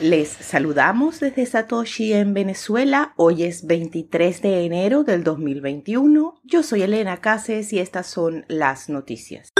[0.00, 3.12] Les saludamos desde Satoshi en Venezuela.
[3.16, 6.40] Hoy es 23 de enero del 2021.
[6.42, 9.50] Yo soy Elena Cases y estas son las noticias.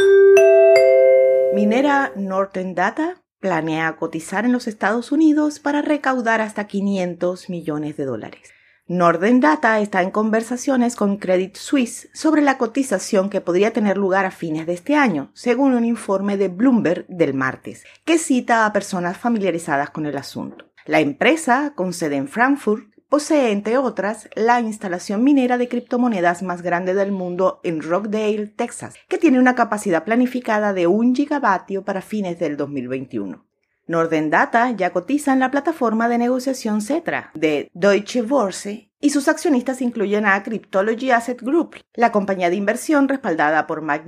[1.55, 8.07] Minera Northern Data planea cotizar en los Estados Unidos para recaudar hasta 500 millones de
[8.07, 8.60] dólares.
[8.93, 14.27] Northern Data está en conversaciones con Credit Suisse sobre la cotización que podría tener lugar
[14.27, 18.73] a fines de este año, según un informe de Bloomberg del martes, que cita a
[18.73, 20.73] personas familiarizadas con el asunto.
[20.87, 26.61] La empresa, con sede en Frankfurt, posee, entre otras, la instalación minera de criptomonedas más
[26.61, 32.03] grande del mundo en Rockdale, Texas, que tiene una capacidad planificada de un gigavatio para
[32.03, 33.50] fines del 2021.
[33.91, 39.27] Norden Data ya cotiza en la plataforma de negociación Cetra de Deutsche Börse y sus
[39.27, 44.05] accionistas incluyen a Cryptology Asset Group, la compañía de inversión respaldada por Mike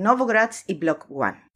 [0.69, 1.51] y Block One.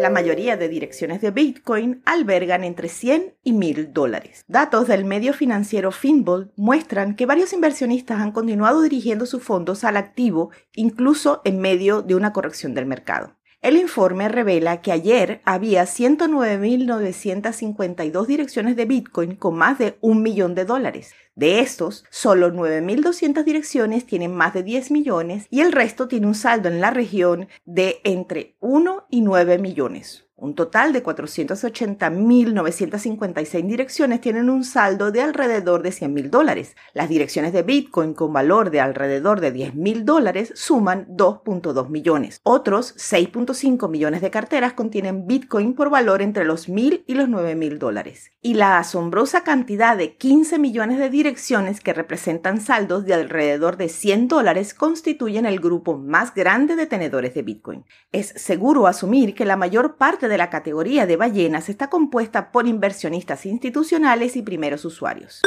[0.00, 4.44] La mayoría de direcciones de Bitcoin albergan entre 100 y 1000 dólares.
[4.46, 9.96] Datos del medio financiero Finbold muestran que varios inversionistas han continuado dirigiendo sus fondos al
[9.96, 13.34] activo incluso en medio de una corrección del mercado.
[13.62, 20.54] El informe revela que ayer había 109.952 direcciones de Bitcoin con más de un millón
[20.54, 21.14] de dólares.
[21.34, 26.34] De estos, solo 9.200 direcciones tienen más de 10 millones y el resto tiene un
[26.34, 30.25] saldo en la región de entre 1 y 9 millones.
[30.38, 36.76] Un total de 480.956 direcciones tienen un saldo de alrededor de 100.000 dólares.
[36.92, 42.42] Las direcciones de Bitcoin con valor de alrededor de 10.000 dólares suman 2.2 millones.
[42.42, 47.78] Otros 6.5 millones de carteras contienen Bitcoin por valor entre los 1.000 y los 9.000
[47.78, 48.32] dólares.
[48.42, 53.88] Y la asombrosa cantidad de 15 millones de direcciones que representan saldos de alrededor de
[53.88, 57.86] 100 dólares constituyen el grupo más grande de tenedores de Bitcoin.
[58.12, 62.66] Es seguro asumir que la mayor parte de la categoría de ballenas está compuesta por
[62.66, 65.42] inversionistas institucionales y primeros usuarios.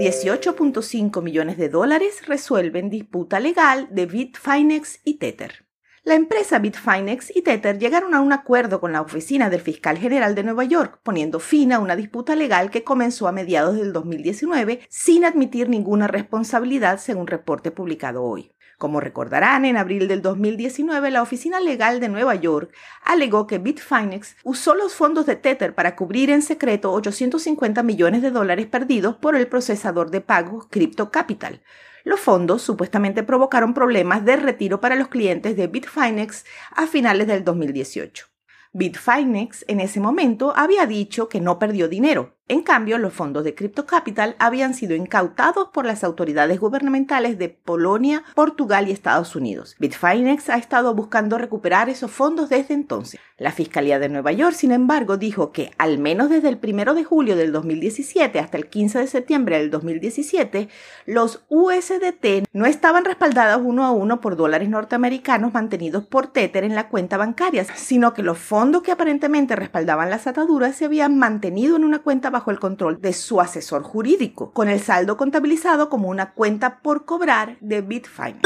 [0.00, 5.66] 18.5 millones de dólares resuelven disputa legal de Bitfinex y Tether.
[6.02, 10.34] La empresa Bitfinex y Tether llegaron a un acuerdo con la oficina del fiscal general
[10.34, 14.80] de Nueva York, poniendo fin a una disputa legal que comenzó a mediados del 2019
[14.88, 18.52] sin admitir ninguna responsabilidad según reporte publicado hoy.
[18.80, 22.72] Como recordarán, en abril del 2019 la Oficina Legal de Nueva York
[23.04, 28.30] alegó que Bitfinex usó los fondos de Tether para cubrir en secreto 850 millones de
[28.30, 31.60] dólares perdidos por el procesador de pagos Crypto Capital.
[32.04, 37.44] Los fondos supuestamente provocaron problemas de retiro para los clientes de Bitfinex a finales del
[37.44, 38.28] 2018.
[38.72, 43.54] Bitfinex en ese momento había dicho que no perdió dinero, en cambio, los fondos de
[43.54, 49.76] Crypto Capital habían sido incautados por las autoridades gubernamentales de Polonia, Portugal y Estados Unidos.
[49.78, 53.20] Bitfinex ha estado buscando recuperar esos fondos desde entonces.
[53.38, 57.04] La Fiscalía de Nueva York, sin embargo, dijo que al menos desde el 1 de
[57.04, 60.68] julio del 2017 hasta el 15 de septiembre del 2017,
[61.06, 66.74] los USDT no estaban respaldados uno a uno por dólares norteamericanos mantenidos por Tether en
[66.74, 71.76] la cuenta bancaria, sino que los fondos que aparentemente respaldaban las ataduras se habían mantenido
[71.76, 76.08] en una cuenta bajo el control de su asesor jurídico, con el saldo contabilizado como
[76.08, 78.40] una cuenta por cobrar de Bitfinex.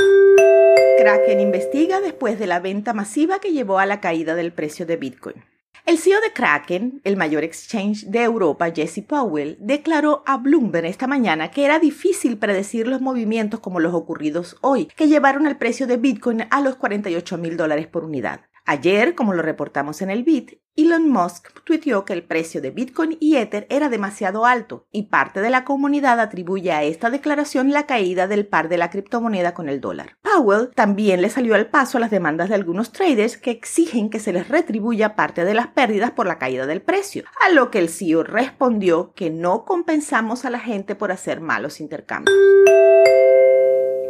[0.98, 4.96] Kraken investiga después de la venta masiva que llevó a la caída del precio de
[4.96, 5.36] Bitcoin.
[5.86, 11.06] El CEO de Kraken, el mayor exchange de Europa, Jesse Powell, declaró a Bloomberg esta
[11.06, 15.86] mañana que era difícil predecir los movimientos como los ocurridos hoy, que llevaron el precio
[15.86, 18.40] de Bitcoin a los 48 mil dólares por unidad.
[18.64, 23.16] Ayer, como lo reportamos en el BIT, Elon Musk tuiteó que el precio de Bitcoin
[23.20, 27.86] y Ether era demasiado alto y parte de la comunidad atribuye a esta declaración la
[27.86, 30.16] caída del par de la criptomoneda con el dólar.
[30.22, 34.18] Powell también le salió al paso a las demandas de algunos traders que exigen que
[34.18, 37.78] se les retribuya parte de las pérdidas por la caída del precio, a lo que
[37.78, 42.34] el CEO respondió que no compensamos a la gente por hacer malos intercambios.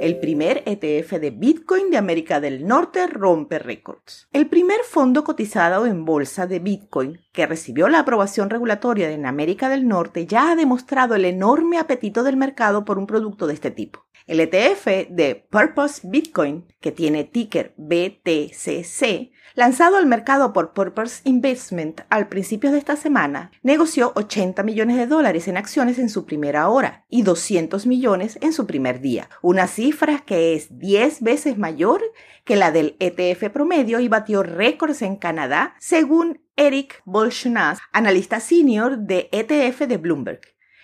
[0.00, 4.28] El primer ETF de Bitcoin de América del Norte rompe récords.
[4.32, 9.68] El primer fondo cotizado en bolsa de Bitcoin que recibió la aprobación regulatoria en América
[9.68, 13.72] del Norte ya ha demostrado el enorme apetito del mercado por un producto de este
[13.72, 14.06] tipo.
[14.26, 22.02] El ETF de Purpose Bitcoin, que tiene ticker BTCC, lanzado al mercado por Purpose Investment
[22.08, 26.68] al principio de esta semana, negoció 80 millones de dólares en acciones en su primera
[26.68, 32.00] hora y 200 millones en su primer día, una cifra que es 10 veces mayor
[32.44, 38.98] que la del ETF promedio y batió récords en Canadá, según Eric Bolshunas, analista senior
[38.98, 40.40] de ETF de Bloomberg.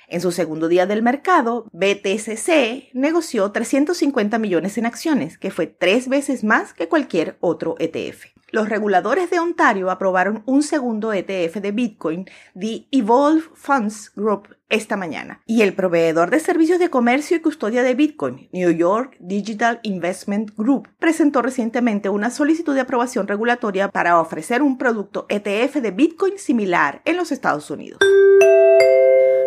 [0.09, 6.09] En su segundo día del mercado, BTCC negoció 350 millones en acciones, que fue tres
[6.09, 8.25] veces más que cualquier otro ETF.
[8.53, 12.27] Los reguladores de Ontario aprobaron un segundo ETF de Bitcoin,
[12.59, 15.43] The Evolve Funds Group, esta mañana.
[15.47, 20.53] Y el proveedor de servicios de comercio y custodia de Bitcoin, New York Digital Investment
[20.57, 26.39] Group, presentó recientemente una solicitud de aprobación regulatoria para ofrecer un producto ETF de Bitcoin
[26.39, 27.99] similar en los Estados Unidos.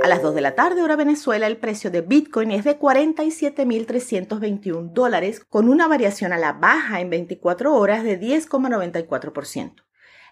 [0.03, 4.91] A las 2 de la tarde, hora Venezuela, el precio de Bitcoin es de 47.321
[4.91, 9.85] dólares, con una variación a la baja en 24 horas de 10,94%.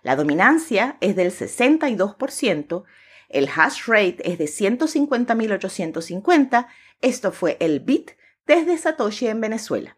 [0.04, 2.84] La dominancia es del 62%,
[3.30, 6.68] el hash rate es de 150.850,
[7.00, 8.12] esto fue el BIT
[8.46, 9.96] desde Satoshi en Venezuela.